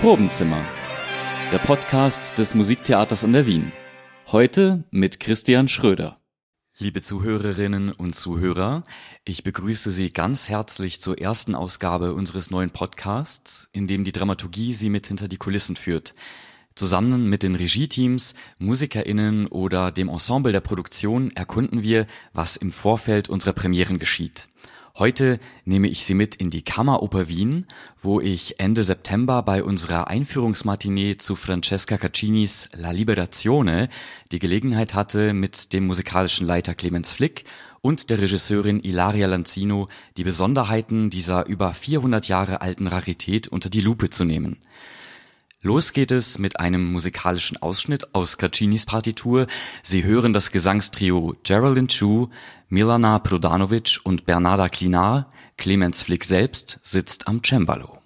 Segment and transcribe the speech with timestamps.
[0.00, 0.64] Probenzimmer,
[1.52, 3.70] der Podcast des Musiktheaters an der Wien.
[4.28, 6.18] Heute mit Christian Schröder.
[6.78, 8.84] Liebe Zuhörerinnen und Zuhörer,
[9.26, 14.72] ich begrüße Sie ganz herzlich zur ersten Ausgabe unseres neuen Podcasts, in dem die Dramaturgie
[14.72, 16.14] Sie mit hinter die Kulissen führt.
[16.74, 23.28] Zusammen mit den Regieteams, MusikerInnen oder dem Ensemble der Produktion erkunden wir, was im Vorfeld
[23.28, 24.48] unserer Premieren geschieht.
[24.98, 27.66] Heute nehme ich Sie mit in die Kammeroper Wien,
[28.02, 33.88] wo ich Ende September bei unserer Einführungsmatinee zu Francesca Caccinis La Liberazione
[34.32, 37.44] die Gelegenheit hatte, mit dem musikalischen Leiter Clemens Flick
[37.80, 43.80] und der Regisseurin Ilaria Lanzino die Besonderheiten dieser über 400 Jahre alten Rarität unter die
[43.80, 44.58] Lupe zu nehmen.
[45.62, 49.46] Los geht es mit einem musikalischen Ausschnitt aus Caccinis Partitur.
[49.82, 52.30] Sie hören das Gesangstrio Geraldine Chu,
[52.70, 55.30] Milana Prodanovic und Bernarda Klinar.
[55.58, 57.99] Clemens Flick selbst sitzt am Cembalo.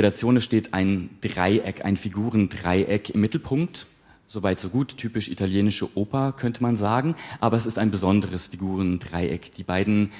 [0.00, 3.86] Liberazione steht ein Dreieck, ein Figurendreieck im Mittelpunkt.
[4.24, 9.52] Soweit so gut, typisch italienische Oper könnte man sagen, aber es ist ein besonderes Figurendreieck.
[9.56, 10.10] Die beiden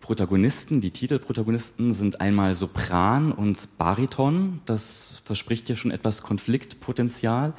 [0.00, 4.62] Protagonisten, die Titelprotagonisten sind einmal Sopran und Bariton.
[4.64, 7.52] Das verspricht ja schon etwas Konfliktpotenzial.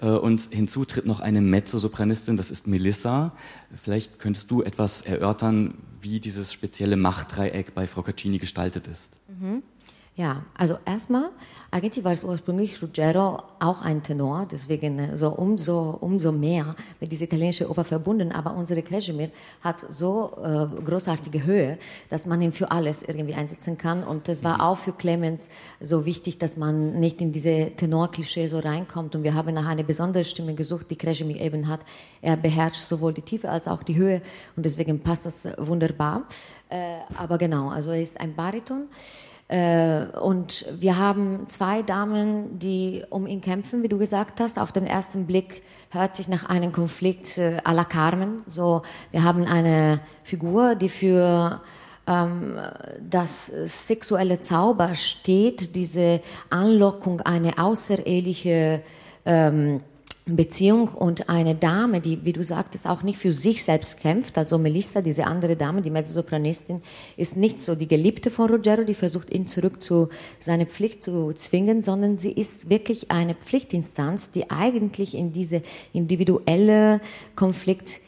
[0.00, 3.32] Äh, und hinzu tritt noch eine Mezzosopranistin, das ist Melissa.
[3.76, 9.20] Vielleicht könntest du etwas erörtern, wie dieses spezielle Machtdreieck bei Frau Caccini gestaltet ist.
[9.28, 9.62] Mhm.
[10.16, 11.30] Ja, also erstmal,
[11.70, 17.12] eigentlich war es ursprünglich Ruggero auch ein Tenor, deswegen äh, so umso, umso mehr mit
[17.12, 18.32] dieser italienischen Oper verbunden.
[18.32, 19.30] Aber unsere Kreschemir
[19.62, 21.78] hat so äh, großartige Höhe,
[22.10, 24.02] dass man ihn für alles irgendwie einsetzen kann.
[24.02, 25.48] Und das war auch für Clemens
[25.80, 29.14] so wichtig, dass man nicht in diese Tenor-Klischee so reinkommt.
[29.14, 31.80] Und wir haben nach einer besonderen Stimme gesucht, die Kreschemir eben hat.
[32.20, 34.22] Er beherrscht sowohl die Tiefe als auch die Höhe
[34.56, 36.24] und deswegen passt das wunderbar.
[36.68, 38.88] Äh, aber genau, also er ist ein Bariton.
[39.50, 44.60] Äh, und wir haben zwei Damen, die um ihn kämpfen, wie du gesagt hast.
[44.60, 48.44] Auf den ersten Blick hört sich nach einem Konflikt äh, à la Carmen.
[48.46, 51.60] So, wir haben eine Figur, die für
[52.06, 52.58] ähm,
[53.00, 58.82] das sexuelle Zauber steht, diese Anlockung, eine außereheliche
[59.26, 59.80] ähm,
[60.36, 64.58] Beziehung und eine Dame, die, wie du sagtest, auch nicht für sich selbst kämpft, also
[64.58, 66.82] Melissa, diese andere Dame, die Mezzosopranistin,
[67.16, 70.08] ist nicht so die Geliebte von Ruggero, die versucht, ihn zurück zu
[70.38, 75.62] seiner Pflicht zu zwingen, sondern sie ist wirklich eine Pflichtinstanz, die eigentlich in diese
[75.92, 77.00] individuelle
[77.36, 78.00] Konflikt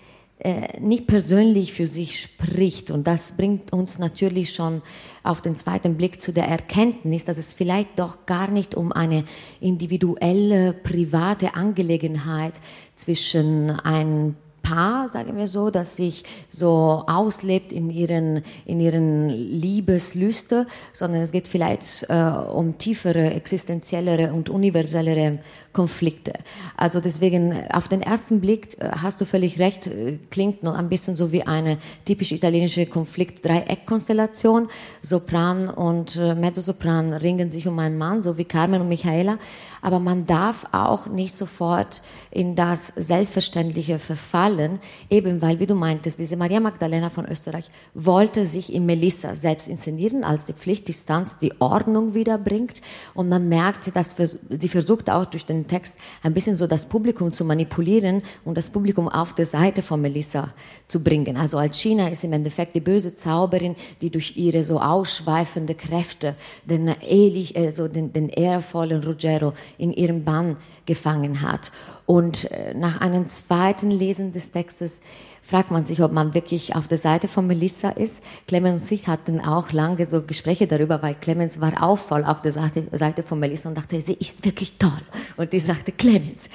[0.44, 2.90] äh, nicht persönlich für sich spricht.
[2.90, 4.82] Und das bringt uns natürlich schon
[5.22, 9.22] auf den zweiten Blick zu der Erkenntnis, dass es vielleicht doch gar nicht um eine
[9.60, 12.54] individuelle, private Angelegenheit
[12.96, 20.66] zwischen ein Paar, sagen wir so, das sich so auslebt in ihren, in ihren Liebeslüste,
[20.92, 25.38] sondern es geht vielleicht äh, um tiefere, existenziellere und universellere
[25.72, 26.34] Konflikte.
[26.76, 30.88] Also deswegen, auf den ersten Blick äh, hast du völlig recht, äh, klingt noch ein
[30.88, 34.68] bisschen so wie eine typisch italienische Konflikt-Dreieck-Konstellation.
[35.00, 39.38] Sopran und äh, Mezzosopran ringen sich um einen Mann, so wie Carmen und Michaela.
[39.80, 44.78] Aber man darf auch nicht sofort in das Selbstverständliche verfallen gefallen,
[45.10, 49.68] eben weil, wie du meintest, diese Maria Magdalena von Österreich wollte sich in Melissa selbst
[49.68, 52.82] inszenieren als die Pflichtdistanz, die Ordnung wiederbringt.
[53.14, 54.16] Und man merkt, dass
[54.48, 58.70] sie versucht auch durch den Text ein bisschen so das Publikum zu manipulieren und das
[58.70, 60.52] Publikum auf der Seite von Melissa
[60.86, 61.36] zu bringen.
[61.36, 66.34] Also Alcina ist im Endeffekt die böse Zauberin, die durch ihre so ausschweifende Kräfte
[66.64, 70.56] den, ehrlich, also den, den ehrvollen Ruggero in ihrem Bann
[70.86, 71.72] gefangen hat.
[72.06, 75.00] Und äh, nach einem zweiten Lesen des Textes
[75.42, 78.22] fragt man sich, ob man wirklich auf der Seite von Melissa ist.
[78.46, 82.42] Clemens und ich hatten auch lange so Gespräche darüber, weil Clemens war auch voll auf
[82.42, 84.90] der Seite von Melissa und dachte, sie ist wirklich toll.
[85.36, 86.48] Und ich sagte, Clemens,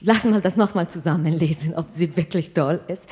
[0.00, 3.06] lass mal das nochmal zusammenlesen, ob sie wirklich toll ist.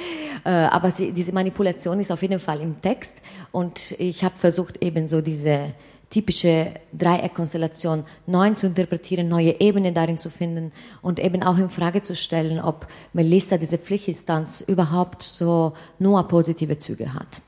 [0.44, 3.20] Äh, aber sie, diese Manipulation ist auf jeden Fall im Text
[3.52, 5.74] und ich habe versucht eben so diese
[6.10, 10.72] typische Dreieckkonstellation neu zu interpretieren, neue Ebenen darin zu finden
[11.02, 16.78] und eben auch in Frage zu stellen, ob Melissa diese Pflichtinstanz überhaupt so nur positive
[16.78, 17.40] Züge hat.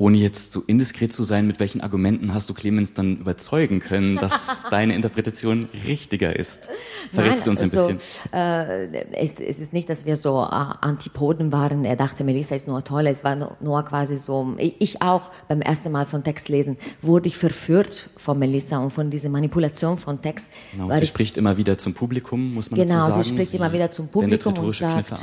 [0.00, 4.16] Ohne jetzt so indiskret zu sein, mit welchen Argumenten hast du Clemens dann überzeugen können,
[4.16, 6.70] dass deine Interpretation richtiger ist?
[7.12, 8.32] Verrätst du uns ein also, bisschen?
[8.32, 11.84] Äh, es, es, ist nicht, dass wir so äh, Antipoden waren.
[11.84, 13.08] Er dachte, Melissa ist nur toll.
[13.08, 14.54] Es war nur, nur quasi so.
[14.56, 19.10] Ich auch beim ersten Mal von Text lesen wurde ich verführt von Melissa und von
[19.10, 20.50] dieser Manipulation von Text.
[20.72, 23.12] Genau, sie spricht immer wieder zum Publikum, muss man genau, dazu sagen.
[23.12, 25.20] Genau, sie spricht immer wieder zum Publikum und sagt,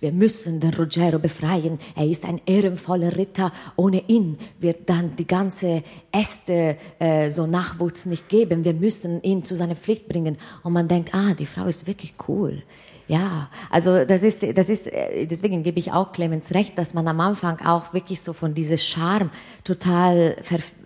[0.00, 1.78] wir müssen den Ruggero befreien.
[1.94, 3.52] Er ist ein ehrenvoller Ritter.
[3.76, 5.82] Ohne ihn wird dann die ganze
[6.12, 8.64] Äste äh, so Nachwuchs nicht geben.
[8.64, 10.38] Wir müssen ihn zu seiner Pflicht bringen.
[10.62, 12.62] Und man denkt, ah, die Frau ist wirklich cool.
[13.08, 17.06] Ja, also das ist, das ist, äh, deswegen gebe ich auch Clemens recht, dass man
[17.06, 19.30] am Anfang auch wirklich so von diesem Charme
[19.62, 20.34] total,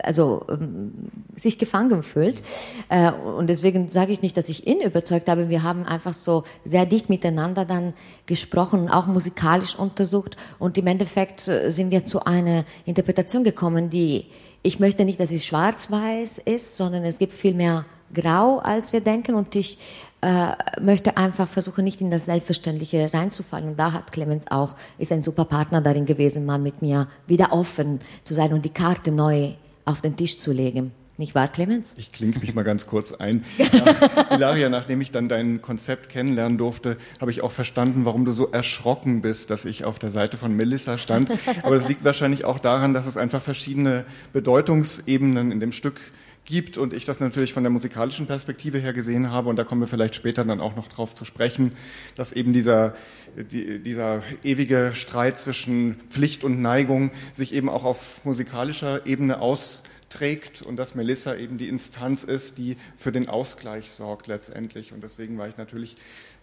[0.02, 0.92] also ähm,
[1.34, 2.42] sich gefangen fühlt.
[2.90, 5.48] Äh, und deswegen sage ich nicht, dass ich ihn überzeugt habe.
[5.48, 7.94] Wir haben einfach so sehr dicht miteinander dann
[8.26, 10.36] gesprochen, auch musikalisch untersucht.
[10.58, 14.26] Und im Endeffekt äh, sind wir zu einer Interpretation gekommen, die,
[14.62, 19.00] ich möchte nicht, dass es schwarz-weiß ist, sondern es gibt viel mehr grau, als wir
[19.00, 19.34] denken.
[19.34, 19.78] Und ich
[20.22, 23.70] äh, möchte einfach versuchen, nicht in das Selbstverständliche reinzufallen.
[23.70, 27.52] Und da hat Clemens auch, ist ein super Partner darin gewesen, mal mit mir wieder
[27.52, 29.52] offen zu sein und die Karte neu
[29.84, 30.92] auf den Tisch zu legen.
[31.16, 31.94] Nicht wahr, Clemens?
[31.98, 33.44] Ich klinke mich mal ganz kurz ein.
[33.58, 38.32] Nach, Ilaria, nachdem ich dann dein Konzept kennenlernen durfte, habe ich auch verstanden, warum du
[38.32, 41.30] so erschrocken bist, dass ich auf der Seite von Melissa stand.
[41.62, 46.29] Aber das liegt wahrscheinlich auch daran, dass es einfach verschiedene Bedeutungsebenen in dem Stück gibt
[46.78, 49.86] und ich das natürlich von der musikalischen Perspektive her gesehen habe und da kommen wir
[49.86, 51.72] vielleicht später dann auch noch drauf zu sprechen,
[52.16, 52.96] dass eben dieser,
[53.36, 60.76] dieser ewige Streit zwischen Pflicht und Neigung sich eben auch auf musikalischer Ebene austrägt und
[60.76, 64.92] dass Melissa eben die Instanz ist, die für den Ausgleich sorgt letztendlich.
[64.92, 65.94] Und deswegen war ich natürlich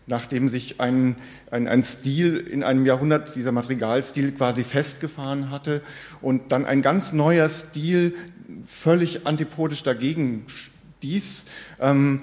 [0.08, 1.18] nachdem sich ein,
[1.52, 5.82] ein, ein Stil in einem Jahrhundert, dieser Madrigalstil quasi festgefahren hatte
[6.22, 8.16] und dann ein ganz neuer Stil
[8.66, 10.46] völlig antipodisch dagegen
[11.00, 11.50] stieß,
[11.80, 12.22] ähm,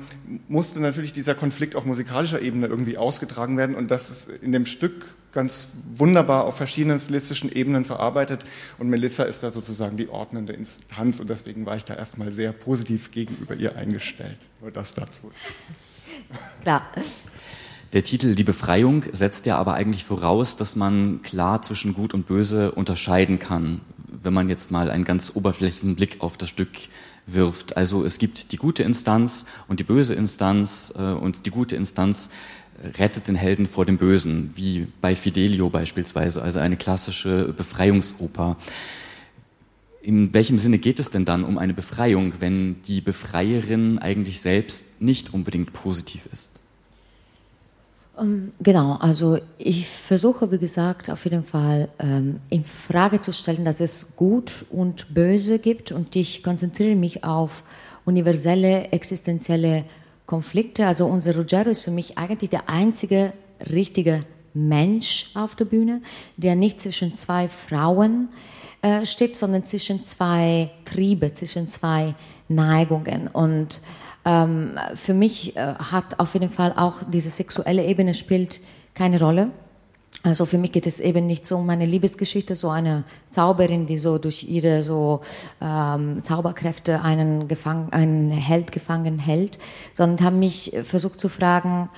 [0.49, 4.67] musste natürlich dieser Konflikt auf musikalischer Ebene irgendwie ausgetragen werden und das ist in dem
[4.67, 8.45] Stück ganz wunderbar auf verschiedenen stilistischen Ebenen verarbeitet
[8.79, 12.53] und Melissa ist da sozusagen die ordnende Instanz und deswegen war ich da erstmal sehr
[12.53, 14.39] positiv gegenüber ihr eingestellt.
[14.61, 15.31] Nur das dazu.
[16.63, 16.87] Klar.
[17.93, 22.27] Der Titel Die Befreiung setzt ja aber eigentlich voraus, dass man klar zwischen Gut und
[22.27, 23.83] Böse unterscheiden kann
[24.25, 26.71] wenn man jetzt mal einen ganz oberflächlichen Blick auf das Stück
[27.27, 27.77] wirft.
[27.77, 32.31] Also es gibt die gute Instanz und die böse Instanz äh, und die gute Instanz
[32.99, 38.57] rettet den Helden vor dem Bösen, wie bei Fidelio beispielsweise, also eine klassische Befreiungsoper.
[40.03, 45.01] In welchem Sinne geht es denn dann um eine Befreiung, wenn die Befreierin eigentlich selbst
[45.01, 46.61] nicht unbedingt positiv ist?
[48.19, 53.65] Ähm, genau, also ich versuche, wie gesagt, auf jeden Fall ähm, in Frage zu stellen,
[53.65, 57.65] dass es Gut und Böse gibt und ich konzentriere mich auf
[58.05, 59.85] universelle, existenzielle
[60.27, 60.87] Konflikte.
[60.87, 63.33] Also unser Ruggero ist für mich eigentlich der einzige
[63.71, 66.01] richtige Mensch auf der Bühne,
[66.37, 68.29] der nicht zwischen zwei Frauen
[68.83, 72.15] äh, steht, sondern zwischen zwei Triebe, zwischen zwei
[72.49, 73.81] Neigungen und
[74.25, 78.61] ähm, für mich äh, hat auf jeden Fall auch diese sexuelle Ebene spielt
[78.95, 79.51] keine Rolle.
[80.23, 83.99] Also für mich geht es eben nicht so um eine Liebesgeschichte, so eine Zauberin, die
[83.99, 85.21] so durch ihre so
[85.61, 89.59] ähm, Zauberkräfte einen, gefangen, einen Held gefangen hält,
[89.93, 91.91] sondern habe mich versucht zu fragen,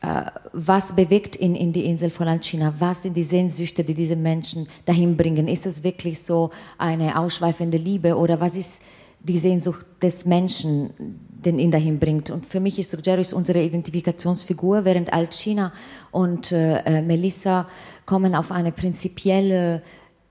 [0.00, 0.22] äh,
[0.54, 2.72] was bewegt ihn in die Insel von Alcina?
[2.78, 5.46] Was sind die Sehnsüchte, die diese Menschen dahin bringen?
[5.46, 8.82] Ist es wirklich so eine ausschweifende Liebe oder was ist
[9.20, 10.90] die Sehnsucht des Menschen,
[11.44, 12.30] den ihn dahin bringt.
[12.30, 15.72] Und für mich ist Ruggero unsere Identifikationsfigur, während Alcina
[16.10, 17.68] und äh, äh, Melissa
[18.04, 19.82] kommen auf eine prinzipielle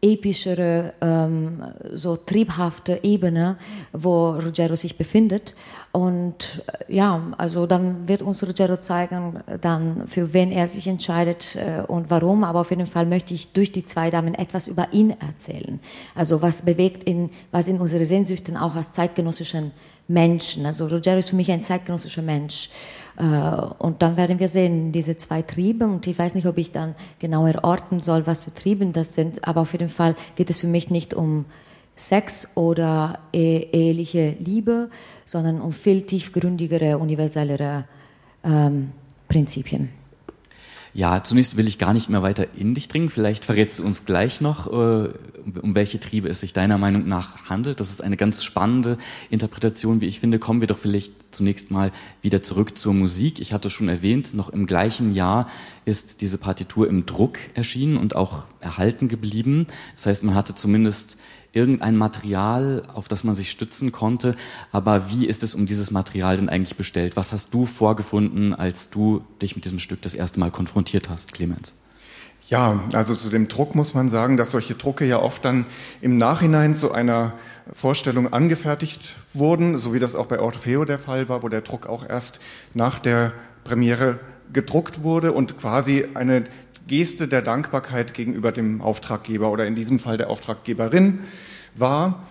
[0.02, 3.58] epischere, ähm, so triebhafte Ebene,
[3.92, 5.56] wo Ruggero sich befindet.
[5.92, 11.56] Und äh, ja, also dann wird uns Ruggero zeigen, dann für wen er sich entscheidet
[11.56, 12.44] äh, und warum.
[12.44, 15.80] Aber auf jeden Fall möchte ich durch die zwei Damen etwas über ihn erzählen.
[16.14, 19.72] Also was bewegt ihn, was in unsere Sehnsüchten auch als zeitgenössischen
[20.08, 20.66] Menschen.
[20.66, 22.70] Also Ruggero ist für mich ein zeitgenössischer Mensch.
[23.18, 26.72] Äh, und dann werden wir sehen, diese zwei Triebe, und ich weiß nicht, ob ich
[26.72, 30.60] dann genau erorten soll, was für Trieben das sind, aber auf jeden Fall geht es
[30.60, 31.46] für mich nicht um
[31.96, 34.90] Sex oder eheliche Liebe,
[35.24, 37.86] sondern um viel tiefgründigere, universellere
[38.44, 38.92] ähm,
[39.30, 39.90] Prinzipien.
[40.96, 43.10] Ja, zunächst will ich gar nicht mehr weiter in dich dringen.
[43.10, 45.10] Vielleicht verrätst du uns gleich noch, äh,
[45.62, 47.82] um welche Triebe es sich deiner Meinung nach handelt.
[47.82, 48.98] Das ist eine ganz spannende
[49.30, 50.40] Interpretation, wie ich finde.
[50.40, 53.42] Kommen wir doch vielleicht zunächst mal wieder zurück zur Musik.
[53.42, 55.50] Ich hatte schon erwähnt, noch im gleichen Jahr
[55.84, 59.68] ist diese Partitur im Druck erschienen und auch erhalten geblieben.
[59.98, 61.18] Das heißt, man hatte zumindest
[61.56, 64.36] irgendein Material, auf das man sich stützen konnte.
[64.72, 67.16] Aber wie ist es um dieses Material denn eigentlich bestellt?
[67.16, 71.34] Was hast du vorgefunden, als du dich mit diesem Stück das erste Mal konfrontiert hast,
[71.34, 71.76] Clemens?
[72.48, 75.66] Ja, also zu dem Druck muss man sagen, dass solche Drucke ja oft dann
[76.02, 77.34] im Nachhinein zu einer
[77.74, 81.88] Vorstellung angefertigt wurden, so wie das auch bei Orfeo der Fall war, wo der Druck
[81.88, 82.40] auch erst
[82.76, 83.34] nach der
[83.64, 84.20] Premiere
[84.54, 86.44] gedruckt wurde und quasi eine
[86.88, 91.20] Geste der Dankbarkeit gegenüber dem Auftraggeber oder in diesem Fall der Auftraggeberin
[91.76, 92.24] war.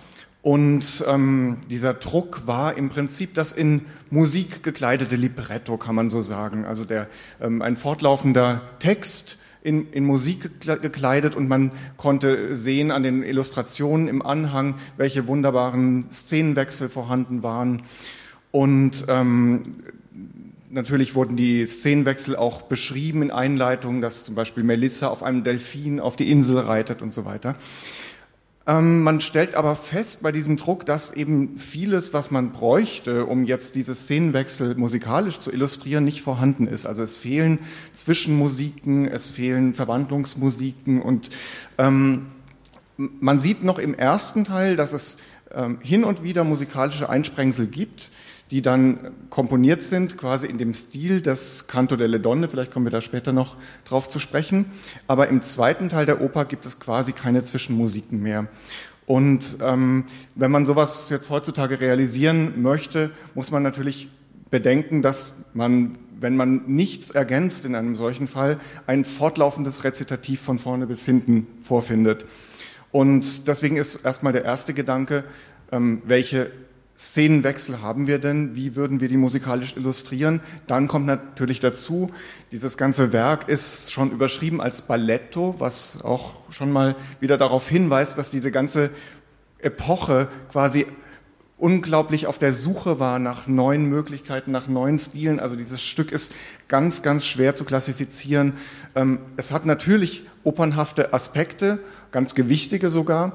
[0.43, 6.21] Und ähm, dieser Druck war im Prinzip das in Musik gekleidete Libretto, kann man so
[6.21, 6.67] sagen.
[6.67, 7.09] Also der,
[7.41, 14.07] ähm, ein fortlaufender Text in, in Musik gekleidet und man konnte sehen an den Illustrationen
[14.07, 17.83] im Anhang, welche wunderbaren Szenenwechsel vorhanden waren.
[18.51, 19.77] Und ähm,
[20.75, 26.01] Natürlich wurden die Szenenwechsel auch beschrieben in Einleitungen, dass zum Beispiel Melissa auf einem Delfin
[26.01, 27.55] auf die Insel reitet und so weiter.
[28.67, 33.45] Ähm, man stellt aber fest bei diesem Druck, dass eben vieles, was man bräuchte, um
[33.45, 36.87] jetzt diese Szenenwechsel musikalisch zu illustrieren, nicht vorhanden ist.
[36.87, 37.61] Also es fehlen
[37.93, 41.31] Zwischenmusiken, es fehlen Verwandlungsmusiken und
[41.79, 42.27] ähm,
[42.97, 45.19] man sieht noch im ersten Teil, dass es
[45.55, 48.11] ähm, hin und wieder musikalische Einsprengsel gibt
[48.51, 52.49] die dann komponiert sind, quasi in dem Stil des Canto delle Donne.
[52.49, 54.67] Vielleicht kommen wir da später noch drauf zu sprechen.
[55.07, 58.49] Aber im zweiten Teil der Oper gibt es quasi keine Zwischenmusiken mehr.
[59.07, 64.09] Und ähm, wenn man sowas jetzt heutzutage realisieren möchte, muss man natürlich
[64.51, 70.59] bedenken, dass man, wenn man nichts ergänzt in einem solchen Fall, ein fortlaufendes Rezitativ von
[70.59, 72.25] vorne bis hinten vorfindet.
[72.93, 75.25] Und deswegen ist erstmal der erste Gedanke,
[75.73, 76.51] ähm, welche
[76.97, 78.55] Szenenwechsel haben wir denn?
[78.55, 80.41] Wie würden wir die musikalisch illustrieren?
[80.67, 82.11] Dann kommt natürlich dazu,
[82.53, 88.17] dieses ganze Werk ist schon überschrieben als Balletto, was auch schon mal wieder darauf hinweist,
[88.17, 88.91] dass diese ganze
[89.59, 90.87] Epoche quasi
[91.57, 95.41] unglaublich auf der Suche war nach neuen Möglichkeiten, nach neuen Stilen.
[95.41, 96.33] Also dieses Stück ist
[96.69, 98.55] ganz, ganz schwer zu klassifizieren.
[98.95, 101.79] Ähm, es hat natürlich opernhafte Aspekte,
[102.11, 103.33] ganz gewichtige sogar.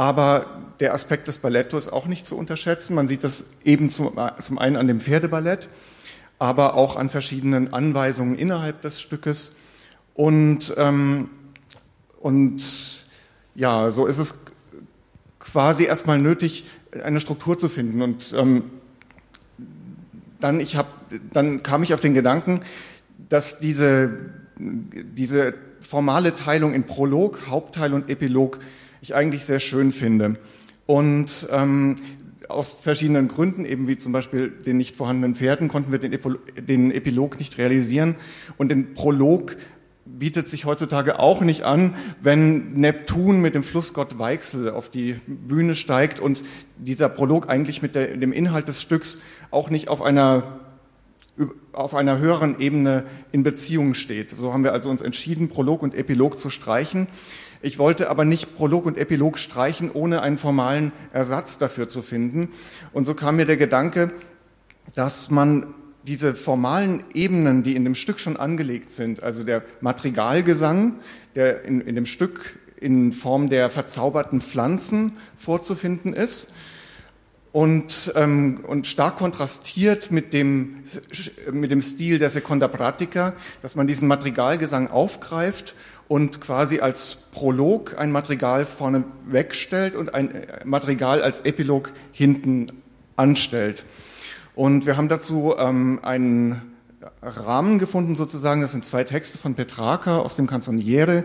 [0.00, 0.46] Aber
[0.80, 2.94] der Aspekt des Balletto ist auch nicht zu unterschätzen.
[2.94, 5.68] Man sieht das eben zum, zum einen an dem Pferdeballett,
[6.38, 9.56] aber auch an verschiedenen Anweisungen innerhalb des Stückes.
[10.14, 11.28] Und, ähm,
[12.18, 12.62] und
[13.54, 14.36] ja, so ist es
[15.38, 16.64] quasi erstmal nötig,
[17.04, 18.00] eine Struktur zu finden.
[18.00, 18.70] Und ähm,
[20.40, 20.86] dann, ich hab,
[21.30, 22.60] dann kam ich auf den Gedanken,
[23.28, 24.12] dass diese,
[24.56, 28.60] diese formale Teilung in Prolog, Hauptteil und Epilog
[29.00, 30.38] ich eigentlich sehr schön finde.
[30.86, 31.96] Und ähm,
[32.48, 36.34] aus verschiedenen Gründen, eben wie zum Beispiel den nicht vorhandenen Pferden, konnten wir den, Epo
[36.58, 38.16] den Epilog nicht realisieren.
[38.56, 39.56] Und den Prolog
[40.04, 45.74] bietet sich heutzutage auch nicht an, wenn Neptun mit dem Flussgott Weichsel auf die Bühne
[45.74, 46.42] steigt und
[46.76, 50.60] dieser Prolog eigentlich mit der, dem Inhalt des Stücks auch nicht auf einer
[51.72, 54.28] auf einer höheren Ebene in Beziehung steht.
[54.30, 57.06] So haben wir also uns entschieden, Prolog und Epilog zu streichen.
[57.62, 62.48] Ich wollte aber nicht Prolog und Epilog streichen, ohne einen formalen Ersatz dafür zu finden.
[62.92, 64.12] Und so kam mir der Gedanke,
[64.94, 65.74] dass man
[66.06, 70.96] diese formalen Ebenen, die in dem Stück schon angelegt sind, also der Madrigalgesang,
[71.34, 76.54] der in, in dem Stück in Form der verzauberten Pflanzen vorzufinden ist,
[77.52, 80.82] und, ähm, und stark kontrastiert mit dem,
[81.50, 85.74] mit dem Stil der Seconda Pratica, dass man diesen Madrigalgesang aufgreift
[86.10, 92.66] und quasi als Prolog ein Madrigal vorne wegstellt und ein Madrigal als Epilog hinten
[93.14, 93.84] anstellt.
[94.56, 96.74] Und wir haben dazu ähm, einen
[97.22, 101.22] Rahmen gefunden sozusagen, das sind zwei Texte von Petrarca aus dem Canzoniere,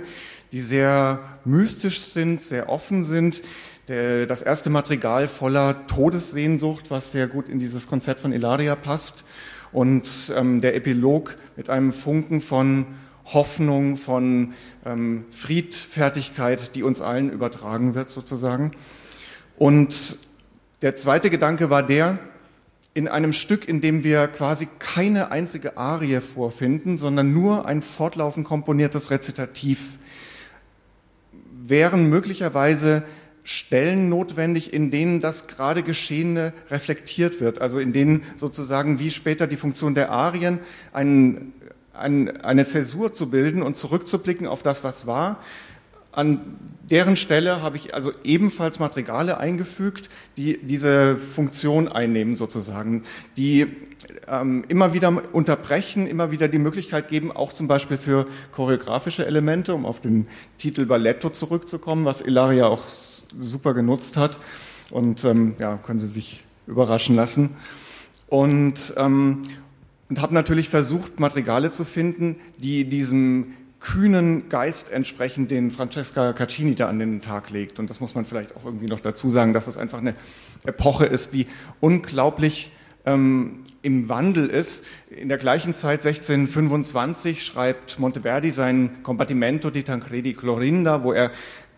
[0.51, 3.41] die sehr mystisch sind, sehr offen sind.
[3.87, 9.25] Der, das erste Madrigal voller Todessehnsucht, was sehr gut in dieses Konzept von Ilaria passt.
[9.71, 12.85] Und ähm, der Epilog mit einem Funken von
[13.25, 14.53] Hoffnung, von
[14.85, 18.71] ähm, Friedfertigkeit, die uns allen übertragen wird sozusagen.
[19.57, 20.17] Und
[20.81, 22.19] der zweite Gedanke war der,
[22.93, 28.47] in einem Stück, in dem wir quasi keine einzige Arie vorfinden, sondern nur ein fortlaufend
[28.47, 29.99] komponiertes Rezitativ,
[31.61, 33.03] wären möglicherweise
[33.43, 39.45] Stellen notwendig, in denen das gerade Geschehene reflektiert wird, also in denen sozusagen wie später
[39.45, 40.59] die Funktion der Arien
[40.93, 41.53] ein,
[41.97, 45.39] ein, eine Zäsur zu bilden und zurückzublicken auf das, was war.
[46.11, 46.39] An
[46.89, 53.03] deren Stelle habe ich also ebenfalls Madrigale eingefügt, die diese Funktion einnehmen sozusagen,
[53.35, 53.67] die
[54.29, 59.73] ähm, immer wieder unterbrechen, immer wieder die Möglichkeit geben, auch zum Beispiel für choreografische Elemente,
[59.73, 62.83] um auf den Titel Balletto zurückzukommen, was Ilaria auch
[63.39, 64.39] super genutzt hat.
[64.91, 67.57] Und ähm, ja, können Sie sich überraschen lassen.
[68.27, 69.43] Und, ähm,
[70.09, 76.75] und habe natürlich versucht, Madrigale zu finden, die diesem kühnen Geist entsprechen, den Francesca Caccini
[76.75, 77.79] da an den Tag legt.
[77.79, 80.15] Und das muss man vielleicht auch irgendwie noch dazu sagen, dass es einfach eine
[80.65, 81.47] Epoche ist, die
[81.81, 82.71] unglaublich
[83.05, 84.85] ähm, im Wandel ist.
[85.09, 91.29] In der gleichen Zeit, 1625, schreibt Monteverdi sein Combattimento di Tancredi Clorinda, wo er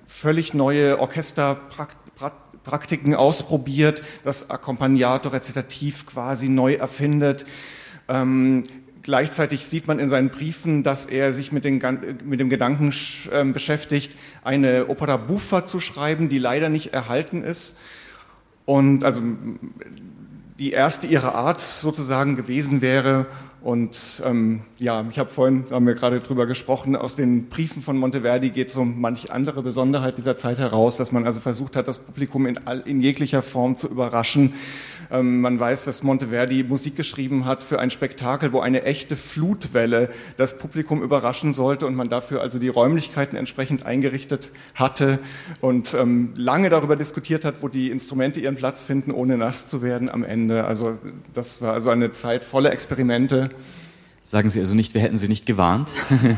[0.06, 7.46] völlig neue Orchesterpraktiken ausprobiert, das Accompagnato rezitativ quasi neu erfindet.
[8.10, 8.64] Ähm,
[9.02, 11.82] gleichzeitig sieht man in seinen Briefen, dass er sich mit, den,
[12.26, 12.94] mit dem Gedanken
[13.32, 17.80] äh, beschäftigt, eine Opera buffa zu schreiben, die leider nicht erhalten ist.
[18.66, 19.22] Und also
[20.60, 23.28] die erste ihrer Art sozusagen gewesen wäre
[23.62, 27.98] und ähm, ja, ich habe vorhin, haben wir gerade drüber gesprochen, aus den Briefen von
[27.98, 32.00] Monteverdi geht so manch andere Besonderheit dieser Zeit heraus, dass man also versucht hat, das
[32.00, 34.54] Publikum in, all, in jeglicher Form zu überraschen.
[35.12, 40.10] Ähm, man weiß, dass Monteverdi Musik geschrieben hat für ein Spektakel, wo eine echte Flutwelle
[40.38, 45.20] das Publikum überraschen sollte und man dafür also die Räumlichkeiten entsprechend eingerichtet hatte
[45.62, 49.82] und ähm, lange darüber diskutiert hat, wo die Instrumente ihren Platz finden, ohne nass zu
[49.82, 50.66] werden am Ende.
[50.66, 50.98] Also
[51.34, 53.50] das war also eine Zeit voller Experimente.
[54.24, 55.94] Sagen Sie also nicht, wir hätten Sie nicht gewarnt.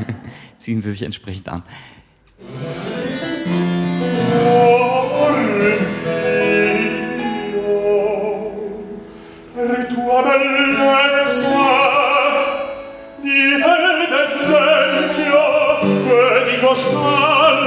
[0.58, 1.64] Ziehen Sie sich entsprechend an.
[16.70, 17.59] lo star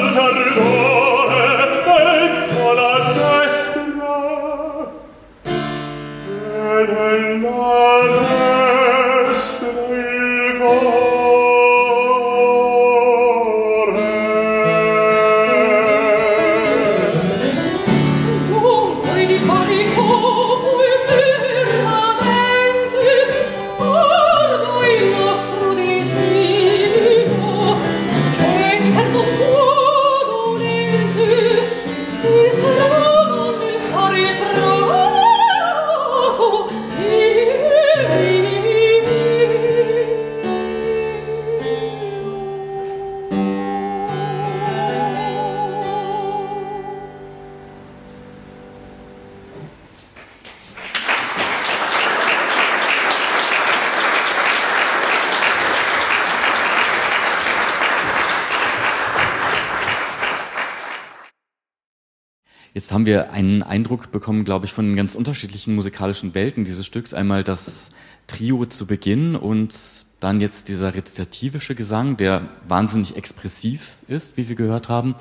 [62.94, 67.14] haben wir einen Eindruck bekommen, glaube ich, von ganz unterschiedlichen musikalischen Welten dieses Stücks.
[67.14, 67.90] Einmal das
[68.28, 69.74] Trio zu Beginn und
[70.20, 75.16] dann jetzt dieser rezitativische Gesang, der wahnsinnig expressiv ist, wie wir gehört haben.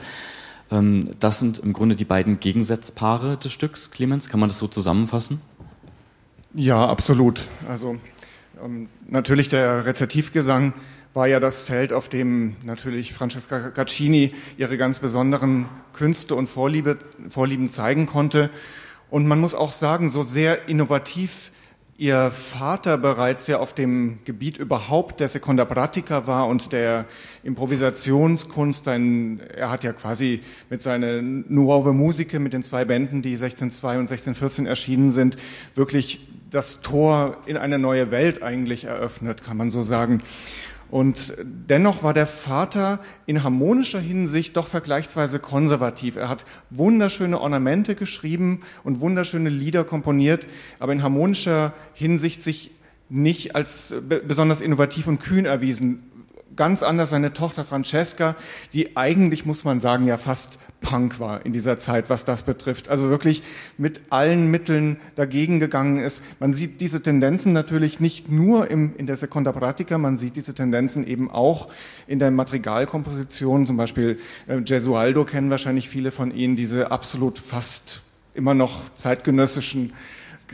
[0.71, 4.29] Ähm, das sind im Grunde die beiden Gegensatzpaare des Stücks, Clemens.
[4.29, 5.41] Kann man das so zusammenfassen?
[6.55, 7.49] Ja, absolut.
[7.69, 7.97] Also
[9.09, 10.73] natürlich der Rezitativgesang
[11.15, 16.99] war ja das Feld, auf dem natürlich Francesca Caccini ihre ganz besonderen Künste und Vorliebe,
[17.29, 18.51] Vorlieben zeigen konnte.
[19.11, 21.53] Und man muss auch sagen, so sehr innovativ
[21.99, 27.05] ihr Vater bereits ja auf dem Gebiet überhaupt der Seconda Pratica war und der
[27.45, 33.35] Improvisationskunst, ein, er hat ja quasi mit seinen Nuove Musiche, mit den zwei Bänden, die
[33.35, 35.37] 1602 und 1614 erschienen sind,
[35.75, 40.23] wirklich das Tor in eine neue Welt eigentlich eröffnet, kann man so sagen.
[40.93, 46.17] Und dennoch war der Vater in harmonischer Hinsicht doch vergleichsweise konservativ.
[46.17, 50.47] Er hat wunderschöne Ornamente geschrieben und wunderschöne Lieder komponiert,
[50.81, 52.73] aber in harmonischer Hinsicht sich
[53.09, 53.95] nicht als
[54.29, 56.03] besonders innovativ und kühn erwiesen
[56.57, 58.37] ganz anders seine Tochter Francesca,
[58.73, 62.89] die eigentlich, muss man sagen, ja fast Punk war in dieser Zeit, was das betrifft.
[62.89, 63.43] Also wirklich
[63.79, 66.23] mit allen Mitteln dagegen gegangen ist.
[66.41, 70.55] Man sieht diese Tendenzen natürlich nicht nur im, in der Seconda Pratica, man sieht diese
[70.55, 71.69] Tendenzen eben auch
[72.07, 73.65] in der Madrigalkomposition.
[73.67, 78.03] Zum Beispiel äh, Gesualdo kennen wahrscheinlich viele von Ihnen, diese absolut fast
[78.35, 79.93] immer noch zeitgenössischen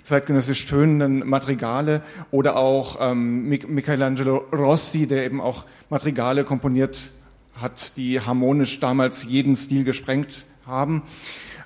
[0.03, 7.11] zeitgenössisch tönenden Madrigale oder auch ähm, Michelangelo Rossi, der eben auch Madrigale komponiert
[7.61, 11.03] hat, die harmonisch damals jeden Stil gesprengt haben.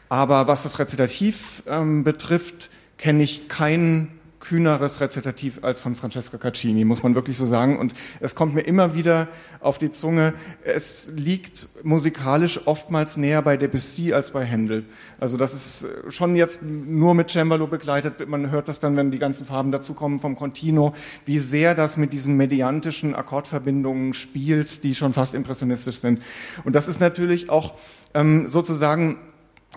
[0.08, 6.84] Aber was das Rezitativ ähm, betrifft, kenne ich keinen kühneres Rezitativ als von Francesca Caccini,
[6.84, 7.78] muss man wirklich so sagen.
[7.78, 9.28] Und es kommt mir immer wieder
[9.60, 14.84] auf die Zunge, es liegt musikalisch oftmals näher bei Debussy als bei Händel.
[15.20, 18.28] Also das ist schon jetzt nur mit Cembalo begleitet.
[18.28, 20.92] Man hört das dann, wenn die ganzen Farben dazukommen vom Continuo,
[21.24, 26.20] wie sehr das mit diesen mediantischen Akkordverbindungen spielt, die schon fast impressionistisch sind.
[26.64, 27.74] Und das ist natürlich auch
[28.14, 29.18] ähm, sozusagen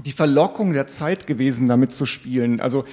[0.03, 2.59] die Verlockung der Zeit gewesen, damit zu spielen.
[2.59, 2.83] Also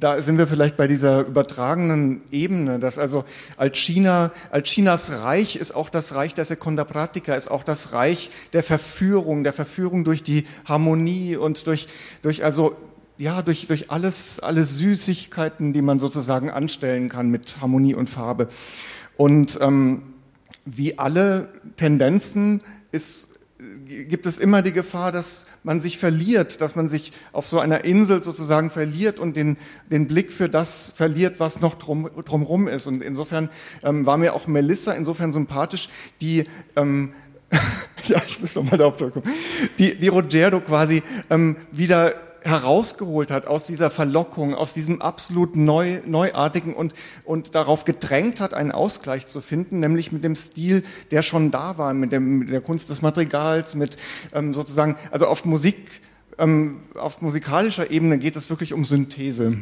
[0.00, 3.24] da sind wir vielleicht bei dieser übertragenen Ebene, dass also
[3.56, 8.64] Alcina, Alcinas Reich ist auch das Reich der Seconda Pratica, ist auch das Reich der
[8.64, 11.86] Verführung, der Verführung durch die Harmonie und durch,
[12.22, 12.76] durch also
[13.16, 18.48] ja, durch, durch alles, alle Süßigkeiten, die man sozusagen anstellen kann mit Harmonie und Farbe.
[19.16, 20.02] Und ähm,
[20.64, 23.33] wie alle Tendenzen ist
[23.86, 27.84] gibt es immer die Gefahr, dass man sich verliert, dass man sich auf so einer
[27.84, 29.56] Insel sozusagen verliert und den,
[29.90, 32.86] den Blick für das verliert, was noch drum, drumrum ist.
[32.86, 33.48] Und insofern
[33.84, 35.88] ähm, war mir auch Melissa insofern sympathisch,
[36.20, 37.12] die ähm,
[38.06, 39.30] ja, ich muss nochmal darauf zurückkommen,
[39.78, 46.00] die, die Rogero quasi ähm, wieder herausgeholt hat aus dieser Verlockung, aus diesem absolut neu,
[46.04, 46.92] neuartigen und,
[47.24, 51.78] und darauf gedrängt hat, einen Ausgleich zu finden, nämlich mit dem Stil, der schon da
[51.78, 53.96] war, mit, dem, mit der Kunst des Madrigals, mit
[54.34, 56.02] ähm, sozusagen, also auf Musik,
[56.38, 59.58] ähm, auf musikalischer Ebene geht es wirklich um Synthese.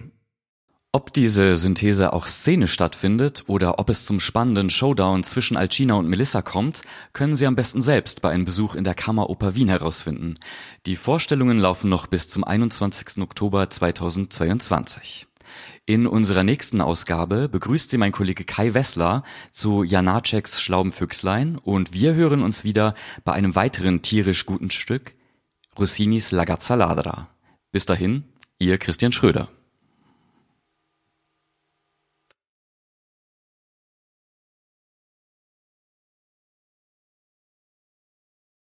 [0.95, 6.07] Ob diese Synthese auch szenisch stattfindet oder ob es zum spannenden Showdown zwischen Alcina und
[6.07, 6.83] Melissa kommt,
[7.15, 10.35] können Sie am besten selbst bei einem Besuch in der Kammeroper Wien herausfinden.
[10.85, 13.23] Die Vorstellungen laufen noch bis zum 21.
[13.23, 15.27] Oktober 2022.
[15.87, 22.13] In unserer nächsten Ausgabe begrüßt Sie mein Kollege Kai Wessler zu Janaceks Schlaubenfüchslein und wir
[22.13, 25.15] hören uns wieder bei einem weiteren tierisch guten Stück,
[25.79, 27.29] Rossinis La Ladra.
[27.71, 28.25] Bis dahin,
[28.59, 29.49] Ihr Christian Schröder.